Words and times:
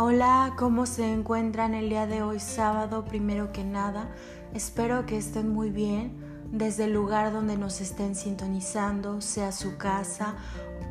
Hola, 0.00 0.54
¿cómo 0.56 0.86
se 0.86 1.12
encuentran 1.12 1.74
el 1.74 1.88
día 1.88 2.06
de 2.06 2.22
hoy 2.22 2.38
sábado? 2.38 3.04
Primero 3.04 3.50
que 3.50 3.64
nada, 3.64 4.08
espero 4.54 5.06
que 5.06 5.16
estén 5.16 5.48
muy 5.48 5.70
bien 5.70 6.16
desde 6.52 6.84
el 6.84 6.92
lugar 6.92 7.32
donde 7.32 7.56
nos 7.56 7.80
estén 7.80 8.14
sintonizando, 8.14 9.20
sea 9.20 9.50
su 9.50 9.76
casa 9.76 10.36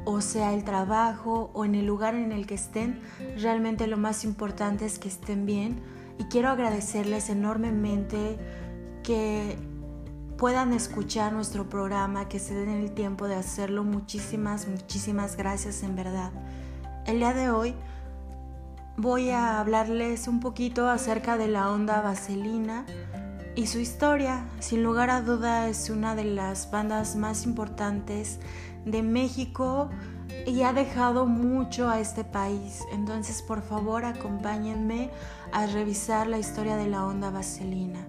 o 0.03 0.19
sea 0.19 0.53
el 0.53 0.65
trabajo 0.65 1.51
o 1.53 1.63
en 1.63 1.75
el 1.75 1.85
lugar 1.85 2.15
en 2.15 2.33
el 2.33 2.45
que 2.45 2.55
estén. 2.55 2.99
Realmente 3.37 3.87
lo 3.87 3.95
más 3.95 4.25
importante 4.25 4.85
es 4.85 4.99
que 4.99 5.07
estén 5.07 5.45
bien 5.45 5.79
y 6.19 6.25
quiero 6.25 6.49
agradecerles 6.49 7.29
enormemente 7.29 8.37
que 9.03 9.57
puedan 10.37 10.73
escuchar 10.73 11.31
nuestro 11.31 11.69
programa, 11.69 12.27
que 12.27 12.39
se 12.39 12.53
den 12.55 12.71
el 12.71 12.91
tiempo 12.91 13.29
de 13.29 13.35
hacerlo. 13.35 13.85
Muchísimas, 13.85 14.67
muchísimas 14.67 15.37
gracias 15.37 15.81
en 15.83 15.95
verdad. 15.95 16.33
El 17.05 17.19
día 17.19 17.33
de 17.33 17.49
hoy 17.49 17.73
voy 18.97 19.29
a 19.29 19.59
hablarles 19.59 20.27
un 20.27 20.39
poquito 20.39 20.89
acerca 20.89 21.37
de 21.37 21.47
la 21.47 21.71
onda 21.71 22.01
vaselina 22.01 22.83
y 23.55 23.67
su 23.67 23.79
historia. 23.79 24.45
Sin 24.59 24.83
lugar 24.83 25.11
a 25.11 25.21
duda 25.21 25.69
es 25.69 25.91
una 25.91 26.15
de 26.15 26.23
las 26.23 26.71
bandas 26.71 27.15
más 27.15 27.45
importantes 27.45 28.39
de 28.85 29.03
México 29.03 29.89
y 30.47 30.63
ha 30.63 30.73
dejado 30.73 31.27
mucho 31.27 31.89
a 31.89 31.99
este 31.99 32.23
país. 32.23 32.81
Entonces, 32.91 33.43
por 33.43 33.61
favor, 33.61 34.03
acompáñenme 34.03 35.11
a 35.51 35.67
revisar 35.67 36.25
la 36.25 36.39
historia 36.39 36.75
de 36.75 36.87
la 36.87 37.05
onda 37.05 37.29
vaselina. 37.29 38.07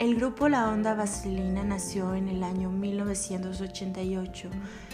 El 0.00 0.16
grupo 0.16 0.48
La 0.48 0.70
Onda 0.70 0.94
Vaselina 0.94 1.62
nació 1.62 2.14
en 2.14 2.28
el 2.28 2.42
año 2.42 2.70
1988, 2.70 4.48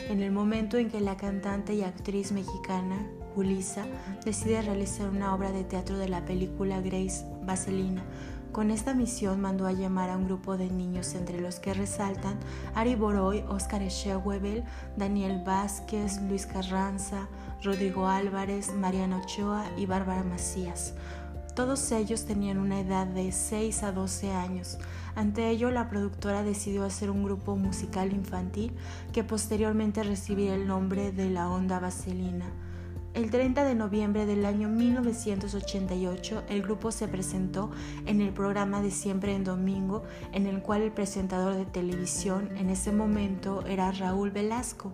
en 0.09 0.21
el 0.21 0.33
momento 0.33 0.79
en 0.79 0.91
que 0.91 1.01
la 1.01 1.17
cantante 1.17 1.75
y 1.75 1.85
actriz 1.85 2.33
mexicana, 2.33 3.07
Julissa, 3.33 3.87
decide 4.25 4.63
realizar 4.63 5.09
una 5.09 5.33
obra 5.33 5.53
de 5.53 5.63
teatro 5.63 5.97
de 5.97 6.09
la 6.09 6.25
película 6.25 6.81
Grace 6.81 7.25
Vaselina. 7.43 8.03
Con 8.51 8.73
esta 8.73 8.95
misión 8.95 9.41
mandó 9.41 9.69
a 9.69 9.73
llamar 9.73 10.11
a 10.11 10.17
un 10.17 10.25
grupo 10.25 10.57
de 10.57 10.71
niños 10.71 11.15
entre 11.15 11.41
los 11.41 11.61
que 11.61 11.73
resaltan 11.73 12.41
Ari 12.75 12.97
Boroy, 12.97 13.45
Oscar 13.49 13.83
Echehuevel, 13.83 14.65
Daniel 14.97 15.41
Vázquez, 15.47 16.21
Luis 16.23 16.47
Carranza, 16.47 17.29
Rodrigo 17.63 18.09
Álvarez, 18.09 18.75
Mariano 18.75 19.19
Ochoa 19.19 19.67
y 19.77 19.87
Bárbara 19.87 20.25
Macías. 20.25 20.95
Todos 21.57 21.91
ellos 21.91 22.27
tenían 22.27 22.59
una 22.59 22.81
edad 22.81 23.07
de 23.07 23.33
6 23.33 23.83
a 23.83 23.91
12 23.91 24.31
años. 24.31 24.77
Ante 25.15 25.49
ello, 25.49 25.71
la 25.71 25.89
productora 25.89 26.43
decidió 26.43 26.85
hacer 26.85 27.09
un 27.09 27.25
grupo 27.25 27.57
musical 27.57 28.13
infantil 28.13 28.75
que 29.15 29.25
posteriormente 29.25 30.03
recibiría 30.03 30.55
el 30.55 30.67
nombre 30.67 31.13
de 31.13 31.31
La 31.31 31.49
Onda 31.49 31.81
Vaselina. 31.81 32.45
El 33.15 33.31
30 33.31 33.65
de 33.65 33.75
noviembre 33.75 34.27
del 34.27 34.45
año 34.45 34.69
1988, 34.69 36.43
el 36.51 36.61
grupo 36.61 36.93
se 36.93 37.09
presentó 37.09 37.71
en 38.05 38.21
el 38.21 38.35
programa 38.35 38.83
de 38.83 38.91
Siempre 38.91 39.35
en 39.35 39.45
Domingo, 39.45 40.03
en 40.33 40.47
el 40.47 40.61
cual 40.61 40.83
el 40.83 40.93
presentador 40.93 41.55
de 41.55 41.65
televisión 41.65 42.55
en 42.59 42.69
ese 42.69 42.93
momento 42.93 43.65
era 43.67 43.91
Raúl 43.93 44.31
Velasco. 44.31 44.93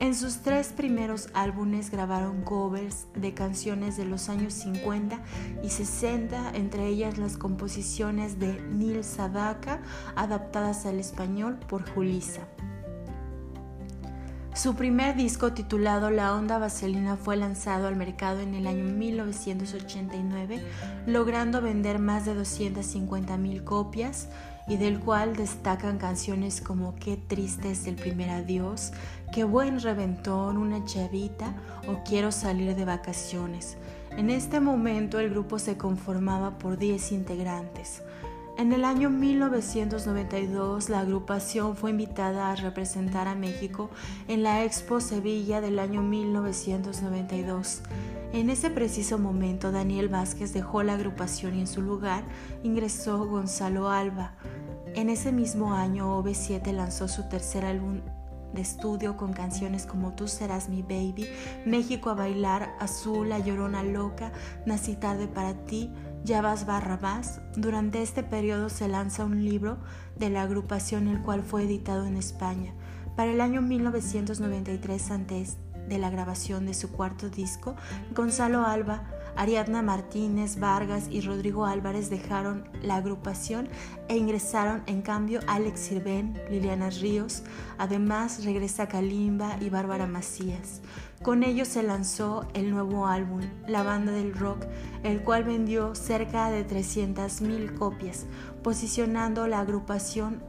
En 0.00 0.14
sus 0.16 0.38
tres 0.38 0.68
primeros 0.68 1.28
álbumes 1.32 1.90
grabaron 1.90 2.42
covers 2.42 3.06
de 3.14 3.34
canciones 3.34 3.96
de 3.96 4.04
los 4.04 4.28
años 4.28 4.52
50 4.54 5.20
y 5.62 5.70
60, 5.70 6.52
entre 6.54 6.88
ellas 6.88 7.18
las 7.18 7.36
composiciones 7.36 8.38
de 8.40 8.60
Neil 8.60 9.04
Sadaka, 9.04 9.80
adaptadas 10.16 10.86
al 10.86 10.98
español 10.98 11.58
por 11.68 11.88
Julissa. 11.88 12.48
Su 14.54 14.74
primer 14.74 15.16
disco 15.16 15.54
titulado 15.54 16.10
La 16.10 16.34
Onda 16.34 16.58
Vaselina 16.58 17.16
fue 17.16 17.38
lanzado 17.38 17.88
al 17.88 17.96
mercado 17.96 18.40
en 18.40 18.54
el 18.54 18.66
año 18.66 18.84
1989, 18.84 20.62
logrando 21.06 21.62
vender 21.62 21.98
más 21.98 22.26
de 22.26 22.34
250 22.34 23.38
mil 23.38 23.64
copias 23.64 24.28
y 24.72 24.78
del 24.78 25.00
cual 25.00 25.36
destacan 25.36 25.98
canciones 25.98 26.62
como 26.62 26.94
Qué 26.94 27.18
triste 27.18 27.72
es 27.72 27.86
el 27.86 27.94
primer 27.94 28.30
adiós, 28.30 28.92
Qué 29.30 29.44
buen 29.44 29.80
reventón, 29.80 30.56
Una 30.56 30.82
chavita 30.86 31.54
o 31.86 32.02
Quiero 32.04 32.32
salir 32.32 32.74
de 32.74 32.86
vacaciones. 32.86 33.76
En 34.16 34.30
este 34.30 34.60
momento 34.60 35.20
el 35.20 35.28
grupo 35.28 35.58
se 35.58 35.76
conformaba 35.76 36.56
por 36.58 36.78
10 36.78 37.12
integrantes. 37.12 38.02
En 38.56 38.72
el 38.72 38.86
año 38.86 39.10
1992 39.10 40.88
la 40.88 41.00
agrupación 41.00 41.76
fue 41.76 41.90
invitada 41.90 42.50
a 42.50 42.56
representar 42.56 43.28
a 43.28 43.34
México 43.34 43.90
en 44.26 44.42
la 44.42 44.64
Expo 44.64 45.00
Sevilla 45.00 45.60
del 45.60 45.78
año 45.80 46.02
1992. 46.02 47.82
En 48.32 48.48
ese 48.48 48.70
preciso 48.70 49.18
momento 49.18 49.70
Daniel 49.70 50.08
Vázquez 50.08 50.54
dejó 50.54 50.82
la 50.82 50.94
agrupación 50.94 51.56
y 51.56 51.60
en 51.60 51.66
su 51.66 51.82
lugar 51.82 52.24
ingresó 52.62 53.26
Gonzalo 53.26 53.90
Alba. 53.90 54.32
En 54.94 55.08
ese 55.08 55.32
mismo 55.32 55.72
año 55.72 56.22
OV7 56.22 56.70
lanzó 56.70 57.08
su 57.08 57.26
tercer 57.26 57.64
álbum 57.64 58.02
de 58.52 58.60
estudio 58.60 59.16
con 59.16 59.32
canciones 59.32 59.86
como 59.86 60.12
Tú 60.12 60.28
serás 60.28 60.68
mi 60.68 60.82
baby, 60.82 61.26
México 61.64 62.10
a 62.10 62.14
bailar, 62.14 62.74
Azul, 62.78 63.30
La 63.30 63.38
llorona 63.38 63.82
loca, 63.82 64.32
Nací 64.66 64.94
tarde 64.94 65.28
para 65.28 65.54
ti, 65.64 65.90
Ya 66.24 66.42
vas 66.42 66.66
barra 66.66 66.98
más. 66.98 67.40
Durante 67.56 68.02
este 68.02 68.22
periodo 68.22 68.68
se 68.68 68.86
lanza 68.86 69.24
un 69.24 69.42
libro 69.42 69.78
de 70.18 70.28
la 70.28 70.42
agrupación 70.42 71.08
el 71.08 71.22
cual 71.22 71.42
fue 71.42 71.62
editado 71.62 72.04
en 72.04 72.18
España. 72.18 72.74
Para 73.16 73.30
el 73.30 73.40
año 73.40 73.62
1993 73.62 75.10
antes 75.10 75.56
de 75.88 75.98
la 75.98 76.10
grabación 76.10 76.66
de 76.66 76.74
su 76.74 76.92
cuarto 76.92 77.30
disco, 77.30 77.76
Gonzalo 78.14 78.66
Alba 78.66 79.04
Ariadna 79.36 79.82
Martínez, 79.82 80.58
Vargas 80.58 81.08
y 81.10 81.20
Rodrigo 81.20 81.64
Álvarez 81.66 82.10
dejaron 82.10 82.68
la 82.82 82.96
agrupación 82.96 83.68
e 84.08 84.16
ingresaron 84.16 84.82
en 84.86 85.02
cambio 85.02 85.40
Alex 85.46 85.80
Sirven, 85.80 86.40
Liliana 86.50 86.90
Ríos, 86.90 87.42
además 87.78 88.44
regresa 88.44 88.88
Kalimba 88.88 89.56
y 89.60 89.70
Bárbara 89.70 90.06
Macías. 90.06 90.80
Con 91.22 91.44
ellos 91.44 91.68
se 91.68 91.82
lanzó 91.82 92.48
el 92.52 92.70
nuevo 92.70 93.06
álbum, 93.06 93.42
La 93.68 93.82
Banda 93.82 94.12
del 94.12 94.34
Rock, 94.34 94.66
el 95.04 95.22
cual 95.22 95.44
vendió 95.44 95.94
cerca 95.94 96.50
de 96.50 96.66
300.000 96.66 97.74
copias, 97.78 98.26
posicionando 98.62 99.46
la 99.46 99.60
agrupación 99.60 100.42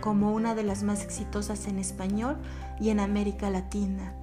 como 0.00 0.32
una 0.32 0.54
de 0.54 0.64
las 0.64 0.82
más 0.82 1.02
exitosas 1.02 1.66
en 1.66 1.78
español 1.78 2.36
y 2.78 2.90
en 2.90 3.00
América 3.00 3.50
Latina. 3.50 4.14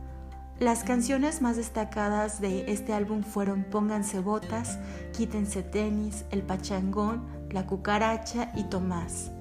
Las 0.59 0.85
canciones 0.85 1.41
más 1.41 1.57
destacadas 1.57 2.39
de 2.39 2.71
este 2.71 2.93
álbum 2.93 3.23
fueron 3.23 3.65
Pónganse 3.65 4.21
botas, 4.21 4.79
Quítense 5.11 5.63
tenis, 5.63 6.23
El 6.31 6.43
pachangón, 6.43 7.25
La 7.51 7.67
cucaracha 7.67 8.53
y 8.55 8.63
Tomás. 8.63 9.31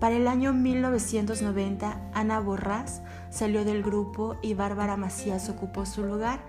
Para 0.00 0.16
el 0.16 0.28
año 0.28 0.52
1990, 0.52 2.10
Ana 2.12 2.38
Borrás 2.38 3.00
salió 3.30 3.64
del 3.64 3.82
grupo 3.82 4.36
y 4.42 4.52
Bárbara 4.52 4.98
Macías 4.98 5.48
ocupó 5.48 5.86
su 5.86 6.04
lugar. 6.04 6.40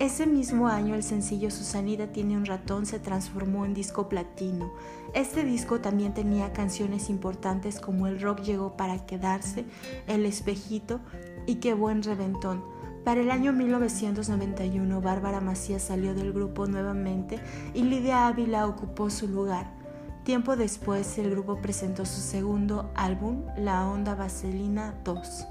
Ese 0.00 0.26
mismo 0.26 0.66
año 0.66 0.96
el 0.96 1.04
sencillo 1.04 1.52
Susanita 1.52 2.08
tiene 2.08 2.36
un 2.36 2.44
ratón 2.44 2.86
se 2.86 2.98
transformó 2.98 3.64
en 3.64 3.72
disco 3.72 4.08
platino. 4.08 4.72
Este 5.14 5.44
disco 5.44 5.78
también 5.78 6.12
tenía 6.12 6.52
canciones 6.52 7.08
importantes 7.08 7.78
como 7.78 8.08
El 8.08 8.20
rock 8.20 8.40
llegó 8.40 8.76
para 8.76 9.06
quedarse, 9.06 9.64
El 10.08 10.26
espejito 10.26 10.98
y 11.46 11.56
Qué 11.56 11.72
buen 11.72 12.02
reventón. 12.02 12.75
Para 13.06 13.20
el 13.20 13.30
año 13.30 13.52
1991, 13.52 15.00
Bárbara 15.00 15.40
Macías 15.40 15.82
salió 15.82 16.12
del 16.12 16.32
grupo 16.32 16.66
nuevamente 16.66 17.38
y 17.72 17.84
Lidia 17.84 18.26
Ávila 18.26 18.66
ocupó 18.66 19.10
su 19.10 19.28
lugar. 19.28 19.70
Tiempo 20.24 20.56
después, 20.56 21.16
el 21.18 21.30
grupo 21.30 21.62
presentó 21.62 22.04
su 22.04 22.20
segundo 22.20 22.90
álbum, 22.96 23.44
La 23.56 23.86
Onda 23.86 24.16
Vaselina 24.16 24.92
2. 25.04 25.46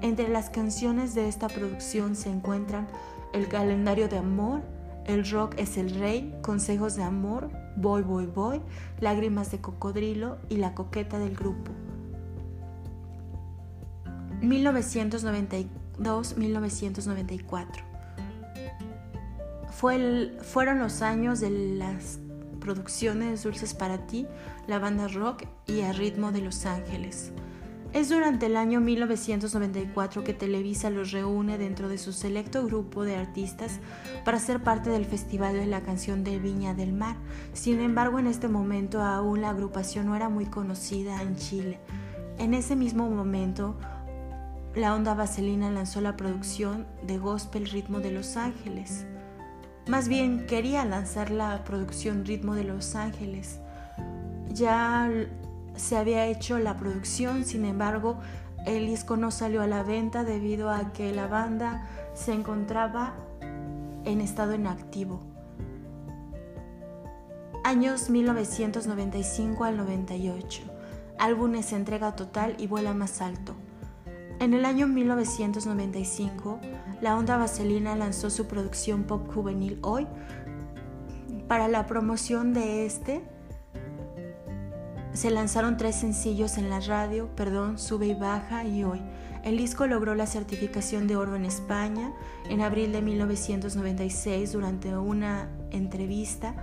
Entre 0.00 0.28
las 0.28 0.48
canciones 0.48 1.14
de 1.14 1.28
esta 1.28 1.48
producción 1.48 2.16
se 2.16 2.30
encuentran 2.30 2.86
El 3.34 3.46
calendario 3.48 4.08
de 4.08 4.16
amor, 4.16 4.62
El 5.04 5.30
rock 5.30 5.54
es 5.58 5.76
el 5.76 5.90
rey, 5.96 6.34
Consejos 6.40 6.96
de 6.96 7.02
amor, 7.02 7.50
Voy, 7.76 8.04
voy, 8.04 8.24
voy, 8.24 8.62
Lágrimas 9.00 9.50
de 9.50 9.60
cocodrilo 9.60 10.38
y 10.48 10.56
La 10.56 10.72
coqueta 10.72 11.18
del 11.18 11.36
grupo. 11.36 11.72
1994 14.40 15.85
1994. 15.98 17.84
Fue 19.70 20.36
fueron 20.42 20.78
los 20.78 21.02
años 21.02 21.40
de 21.40 21.50
las 21.50 22.18
producciones 22.60 23.42
Dulces 23.42 23.74
para 23.74 24.06
ti, 24.06 24.26
la 24.66 24.78
banda 24.78 25.08
rock 25.08 25.44
y 25.66 25.82
a 25.82 25.92
ritmo 25.92 26.32
de 26.32 26.40
Los 26.40 26.66
Ángeles. 26.66 27.32
Es 27.92 28.10
durante 28.10 28.46
el 28.46 28.56
año 28.56 28.80
1994 28.80 30.22
que 30.22 30.34
Televisa 30.34 30.90
los 30.90 31.12
reúne 31.12 31.56
dentro 31.56 31.88
de 31.88 31.96
su 31.96 32.12
selecto 32.12 32.66
grupo 32.66 33.04
de 33.04 33.16
artistas 33.16 33.80
para 34.24 34.38
ser 34.38 34.62
parte 34.62 34.90
del 34.90 35.06
Festival 35.06 35.54
de 35.54 35.66
la 35.66 35.80
Canción 35.80 36.22
de 36.22 36.38
Viña 36.38 36.74
del 36.74 36.92
Mar. 36.92 37.16
Sin 37.54 37.80
embargo, 37.80 38.18
en 38.18 38.26
este 38.26 38.48
momento 38.48 39.00
aún 39.00 39.40
la 39.40 39.50
agrupación 39.50 40.06
no 40.06 40.16
era 40.16 40.28
muy 40.28 40.44
conocida 40.46 41.22
en 41.22 41.36
Chile. 41.36 41.80
En 42.38 42.52
ese 42.52 42.76
mismo 42.76 43.08
momento, 43.08 43.78
la 44.76 44.94
onda 44.94 45.14
vaselina 45.14 45.70
lanzó 45.70 46.02
la 46.02 46.18
producción 46.18 46.86
de 47.02 47.16
Gospel 47.16 47.64
Ritmo 47.64 48.00
de 48.00 48.10
Los 48.10 48.36
Ángeles. 48.36 49.06
Más 49.88 50.06
bien 50.06 50.46
quería 50.46 50.84
lanzar 50.84 51.30
la 51.30 51.64
producción 51.64 52.26
Ritmo 52.26 52.54
de 52.54 52.64
Los 52.64 52.94
Ángeles. 52.94 53.58
Ya 54.50 55.10
se 55.76 55.96
había 55.96 56.26
hecho 56.26 56.58
la 56.58 56.76
producción, 56.76 57.46
sin 57.46 57.64
embargo, 57.64 58.18
el 58.66 58.86
disco 58.86 59.16
no 59.16 59.30
salió 59.30 59.62
a 59.62 59.66
la 59.66 59.82
venta 59.82 60.24
debido 60.24 60.70
a 60.70 60.92
que 60.92 61.10
la 61.14 61.26
banda 61.26 61.86
se 62.12 62.34
encontraba 62.34 63.14
en 64.04 64.20
estado 64.20 64.54
inactivo. 64.54 65.20
Años 67.64 68.10
1995 68.10 69.64
al 69.64 69.78
98. 69.78 70.62
Álbumes 71.18 71.72
entrega 71.72 72.14
total 72.14 72.56
y 72.58 72.66
vuela 72.66 72.92
más 72.92 73.22
alto. 73.22 73.56
En 74.38 74.52
el 74.52 74.66
año 74.66 74.86
1995, 74.86 76.60
la 77.00 77.16
Onda 77.16 77.38
Vaselina 77.38 77.96
lanzó 77.96 78.28
su 78.28 78.46
producción 78.46 79.04
pop 79.04 79.32
juvenil 79.32 79.78
Hoy. 79.82 80.06
Para 81.48 81.68
la 81.68 81.86
promoción 81.86 82.52
de 82.52 82.84
este, 82.84 83.22
se 85.14 85.30
lanzaron 85.30 85.78
tres 85.78 85.96
sencillos 85.96 86.58
en 86.58 86.68
la 86.68 86.80
radio, 86.80 87.34
Perdón, 87.34 87.78
Sube 87.78 88.08
y 88.08 88.14
Baja 88.14 88.64
y 88.64 88.84
Hoy. 88.84 89.00
El 89.42 89.56
disco 89.56 89.86
logró 89.86 90.14
la 90.14 90.26
certificación 90.26 91.06
de 91.06 91.16
oro 91.16 91.34
en 91.34 91.46
España 91.46 92.12
en 92.50 92.60
abril 92.60 92.92
de 92.92 93.00
1996 93.00 94.52
durante 94.52 94.94
una 94.98 95.48
entrevista 95.70 96.54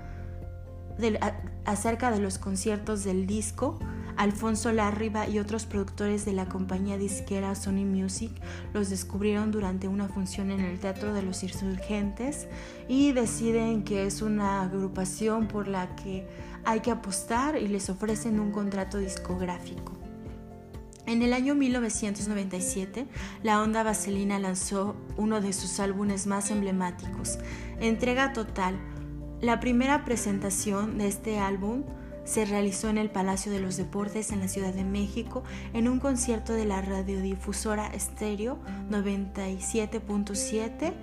acerca 1.65 2.11
de 2.11 2.19
los 2.19 2.37
conciertos 2.37 3.03
del 3.03 3.25
disco, 3.25 3.79
Alfonso 4.17 4.71
Larriba 4.71 5.27
y 5.27 5.39
otros 5.39 5.65
productores 5.65 6.25
de 6.25 6.33
la 6.33 6.47
compañía 6.47 6.97
disquera 6.97 7.55
Sony 7.55 7.85
Music 7.85 8.31
los 8.73 8.89
descubrieron 8.89 9.51
durante 9.51 9.87
una 9.87 10.07
función 10.07 10.51
en 10.51 10.61
el 10.61 10.79
Teatro 10.79 11.13
de 11.13 11.23
los 11.23 11.43
Insurgentes 11.43 12.47
y 12.87 13.11
deciden 13.11 13.83
que 13.83 14.05
es 14.05 14.21
una 14.21 14.63
agrupación 14.63 15.47
por 15.47 15.67
la 15.67 15.95
que 15.95 16.27
hay 16.65 16.79
que 16.79 16.91
apostar 16.91 17.57
y 17.57 17.67
les 17.67 17.89
ofrecen 17.89 18.39
un 18.39 18.51
contrato 18.51 18.97
discográfico. 18.97 19.93
En 21.05 21.21
el 21.21 21.33
año 21.33 21.53
1997, 21.53 23.07
la 23.43 23.61
Onda 23.61 23.83
Vaselina 23.83 24.39
lanzó 24.39 24.95
uno 25.17 25.41
de 25.41 25.51
sus 25.51 25.81
álbumes 25.81 26.27
más 26.27 26.49
emblemáticos, 26.49 27.39
Entrega 27.81 28.31
Total, 28.31 28.79
la 29.41 29.59
primera 29.59 30.05
presentación 30.05 30.97
de 30.97 31.07
este 31.09 31.39
álbum 31.39 31.83
se 32.23 32.45
realizó 32.45 32.89
en 32.89 32.97
el 32.97 33.09
Palacio 33.09 33.51
de 33.51 33.59
los 33.59 33.77
Deportes 33.77 34.31
en 34.31 34.39
la 34.39 34.47
Ciudad 34.47 34.73
de 34.73 34.83
México 34.83 35.43
en 35.73 35.87
un 35.87 35.99
concierto 35.99 36.53
de 36.53 36.65
la 36.65 36.81
radiodifusora 36.81 37.87
Estéreo 37.87 38.59
97.7. 38.89 40.93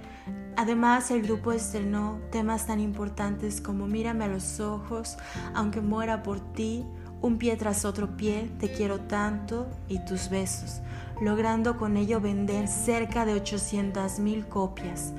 Además, 0.56 1.10
el 1.10 1.22
grupo 1.22 1.52
estrenó 1.52 2.20
temas 2.30 2.66
tan 2.66 2.80
importantes 2.80 3.60
como 3.60 3.86
Mírame 3.86 4.24
a 4.24 4.28
los 4.28 4.60
ojos, 4.60 5.16
Aunque 5.54 5.80
muera 5.80 6.22
por 6.22 6.40
ti, 6.52 6.84
Un 7.22 7.38
pie 7.38 7.56
tras 7.56 7.84
otro 7.84 8.16
pie, 8.16 8.50
Te 8.58 8.72
quiero 8.72 9.00
tanto 9.00 9.68
y 9.88 10.04
tus 10.04 10.30
besos, 10.30 10.80
logrando 11.20 11.76
con 11.76 11.96
ello 11.96 12.20
vender 12.20 12.68
cerca 12.68 13.24
de 13.24 13.34
800.000 13.34 14.48
copias. 14.48 15.12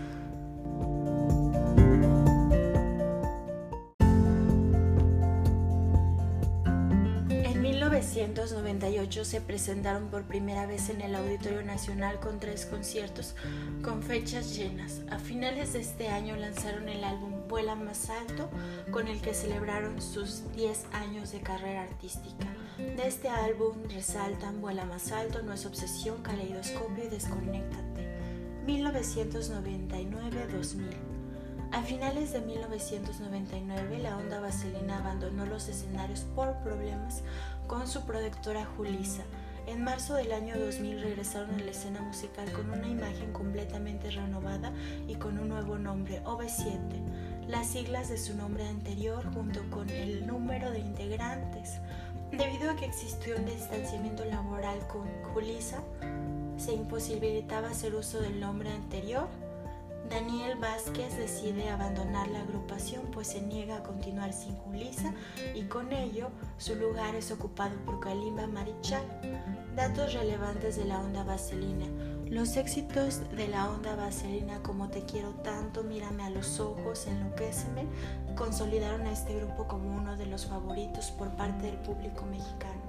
1998 8.21 9.25
se 9.25 9.41
presentaron 9.41 10.09
por 10.09 10.25
primera 10.25 10.68
vez 10.68 10.89
en 10.89 11.01
el 11.01 11.15
Auditorio 11.15 11.63
Nacional 11.63 12.19
con 12.19 12.39
tres 12.39 12.68
conciertos 12.68 13.33
con 13.81 14.03
fechas 14.03 14.56
llenas. 14.56 15.01
A 15.09 15.18
finales 15.18 15.73
de 15.73 15.81
este 15.81 16.09
año 16.09 16.35
lanzaron 16.35 16.88
el 16.88 17.03
álbum 17.03 17.47
Vuela 17.47 17.73
más 17.73 18.12
alto 18.12 18.47
con 18.91 19.07
el 19.07 19.19
que 19.21 19.33
celebraron 19.33 20.00
sus 20.00 20.44
10 20.53 20.85
años 20.91 21.31
de 21.31 21.41
carrera 21.41 21.81
artística. 21.81 22.45
De 22.77 23.07
este 23.07 23.27
álbum 23.27 23.75
resaltan 23.89 24.62
Vuela 24.62 24.85
más 24.85 25.12
alto, 25.12 25.41
No 25.41 25.53
es 25.53 25.65
obsesión, 25.65 26.21
Caleidoscopio 26.21 27.06
y 27.06 27.07
Desconéctate. 27.07 28.06
1999-2000 28.67 31.10
a 31.71 31.81
finales 31.83 32.33
de 32.33 32.41
1999, 32.41 34.00
la 34.00 34.18
onda 34.18 34.41
vaselina 34.41 34.97
abandonó 34.97 35.45
los 35.45 35.69
escenarios 35.69 36.21
por 36.35 36.53
problemas 36.63 37.23
con 37.68 37.88
su 37.88 38.06
productora 38.06 38.65
Julisa. 38.65 39.23
En 39.68 39.83
marzo 39.83 40.15
del 40.15 40.33
año 40.33 40.59
2000 40.59 41.01
regresaron 41.01 41.56
a 41.56 41.59
la 41.59 41.71
escena 41.71 42.01
musical 42.01 42.51
con 42.51 42.69
una 42.71 42.88
imagen 42.88 43.31
completamente 43.31 44.12
renovada 44.12 44.73
y 45.07 45.15
con 45.15 45.39
un 45.39 45.50
nuevo 45.50 45.77
nombre, 45.77 46.21
OV7, 46.25 47.47
las 47.47 47.68
siglas 47.68 48.09
de 48.09 48.17
su 48.17 48.35
nombre 48.35 48.67
anterior 48.67 49.24
junto 49.33 49.62
con 49.69 49.89
el 49.89 50.27
número 50.27 50.71
de 50.71 50.79
integrantes. 50.79 51.79
Debido 52.31 52.71
a 52.71 52.75
que 52.75 52.85
existió 52.85 53.38
un 53.38 53.45
distanciamiento 53.45 54.25
laboral 54.25 54.79
con 54.88 55.07
Julisa, 55.33 55.81
se 56.57 56.74
imposibilitaba 56.74 57.69
hacer 57.69 57.95
uso 57.95 58.19
del 58.19 58.39
nombre 58.39 58.71
anterior 58.71 59.27
Daniel 60.11 60.57
Vázquez 60.57 61.15
decide 61.15 61.69
abandonar 61.69 62.27
la 62.27 62.41
agrupación 62.41 63.03
pues 63.13 63.27
se 63.27 63.39
niega 63.39 63.77
a 63.77 63.83
continuar 63.83 64.33
sin 64.33 64.57
Julisa 64.57 65.13
y 65.55 65.63
con 65.63 65.93
ello 65.93 66.31
su 66.57 66.75
lugar 66.75 67.15
es 67.15 67.31
ocupado 67.31 67.77
por 67.85 68.01
Kalimba 68.01 68.45
Marichal. 68.45 69.05
Datos 69.73 70.13
relevantes 70.13 70.75
de 70.75 70.83
la 70.83 70.99
onda 70.99 71.23
vaselina. 71.23 71.85
Los 72.25 72.57
éxitos 72.57 73.21
de 73.37 73.47
la 73.47 73.69
onda 73.69 73.95
vaselina 73.95 74.61
como 74.61 74.89
Te 74.89 75.05
quiero 75.05 75.29
tanto, 75.45 75.81
Mírame 75.81 76.23
a 76.23 76.29
los 76.29 76.59
ojos, 76.59 77.07
Enloquéceme, 77.07 77.85
consolidaron 78.35 79.07
a 79.07 79.13
este 79.13 79.33
grupo 79.35 79.65
como 79.69 79.95
uno 79.95 80.17
de 80.17 80.25
los 80.25 80.45
favoritos 80.45 81.11
por 81.11 81.29
parte 81.37 81.67
del 81.67 81.77
público 81.77 82.25
mexicano. 82.25 82.80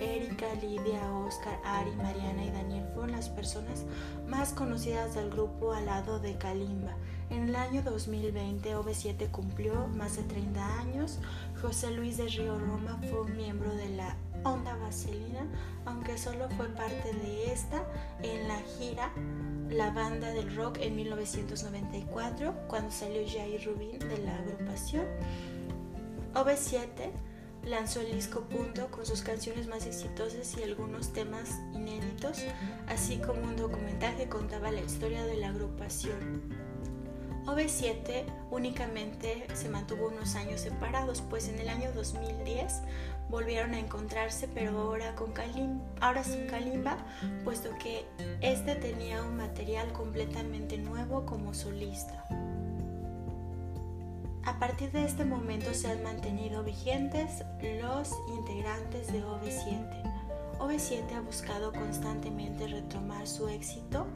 Erika, 0.00 0.46
Lidia, 0.60 1.12
Oscar, 1.12 1.58
Ari, 1.64 1.92
Mariana 1.96 2.44
y 2.44 2.50
Daniel 2.50 2.86
fueron 2.94 3.12
las 3.12 3.28
personas 3.28 3.84
más 4.26 4.52
conocidas 4.52 5.14
del 5.14 5.30
grupo 5.30 5.72
al 5.72 5.86
lado 5.86 6.18
de 6.18 6.36
Kalimba. 6.36 6.96
En 7.30 7.48
el 7.48 7.54
año 7.54 7.82
2020, 7.82 8.76
OV7 8.76 9.30
cumplió 9.30 9.86
más 9.88 10.16
de 10.16 10.24
30 10.24 10.80
años. 10.80 11.18
José 11.62 11.92
Luis 11.92 12.16
de 12.16 12.26
Río 12.26 12.58
Roma 12.58 12.98
fue 13.08 13.20
un 13.20 13.36
miembro 13.36 13.72
de 13.74 13.88
la 13.90 14.16
Onda 14.42 14.74
Vaselina, 14.76 15.46
aunque 15.84 16.18
solo 16.18 16.48
fue 16.56 16.66
parte 16.68 17.12
de 17.12 17.52
esta 17.52 17.84
en 18.22 18.48
la 18.48 18.58
gira 18.78 19.12
La 19.68 19.90
Banda 19.90 20.30
del 20.32 20.54
Rock 20.56 20.78
en 20.80 20.96
1994, 20.96 22.54
cuando 22.68 22.90
salió 22.90 23.22
Jair 23.28 23.64
Rubin 23.64 23.98
de 23.98 24.18
la 24.18 24.36
agrupación. 24.36 25.04
OV7 26.34 27.10
lanzó 27.64 28.00
el 28.00 28.12
disco 28.12 28.42
Punto 28.42 28.90
con 28.90 29.06
sus 29.06 29.22
canciones 29.22 29.66
más 29.66 29.86
exitosas 29.86 30.56
y 30.58 30.62
algunos 30.62 31.12
temas 31.12 31.50
inéditos, 31.74 32.44
así 32.88 33.18
como 33.18 33.42
un 33.42 33.56
documental 33.56 34.16
que 34.16 34.28
contaba 34.28 34.70
la 34.70 34.80
historia 34.80 35.24
de 35.24 35.36
la 35.36 35.48
agrupación. 35.48 36.70
OV7 37.46 38.24
únicamente 38.50 39.46
se 39.54 39.68
mantuvo 39.68 40.08
unos 40.08 40.34
años 40.36 40.60
separados, 40.60 41.22
pues 41.22 41.48
en 41.48 41.58
el 41.58 41.68
año 41.68 41.90
2010 41.92 42.82
volvieron 43.28 43.74
a 43.74 43.78
encontrarse, 43.78 44.48
pero 44.48 44.78
ahora, 44.78 45.14
con 45.14 45.32
ahora 46.00 46.24
sin 46.24 46.46
Kalimba, 46.46 46.98
puesto 47.44 47.70
que 47.78 48.04
este 48.40 48.74
tenía 48.74 49.22
un 49.22 49.36
material 49.36 49.92
completamente 49.92 50.76
nuevo 50.78 51.24
como 51.24 51.54
solista. 51.54 52.24
A 54.44 54.58
partir 54.58 54.90
de 54.92 55.04
este 55.04 55.24
momento 55.24 55.74
se 55.74 55.90
han 55.90 56.02
mantenido 56.02 56.64
vigentes 56.64 57.44
los 57.80 58.10
integrantes 58.38 59.12
de 59.12 59.22
OV7. 59.22 60.58
OV7 60.58 61.14
ha 61.14 61.20
buscado 61.20 61.72
constantemente 61.72 62.66
retomar 62.66 63.26
su 63.26 63.48
éxito, 63.48 64.06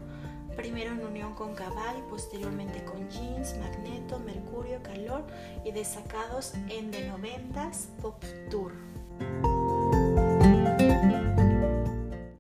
primero 0.56 0.92
en 0.92 1.04
unión 1.04 1.34
con 1.34 1.54
Cabal 1.54 1.96
posteriormente 2.08 2.84
con 2.84 3.08
Jeans, 3.10 3.56
Magneto, 3.58 4.18
Mercurio, 4.18 4.82
Calor 4.82 5.26
y 5.64 5.72
desacados 5.72 6.54
en 6.68 6.90
The 6.90 7.08
90 7.08 7.70
Pop 8.00 8.22
Tour. 8.50 8.93